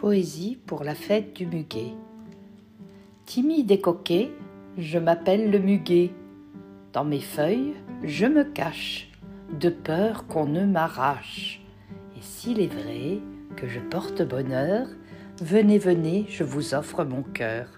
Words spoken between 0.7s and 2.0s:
la fête du muguet.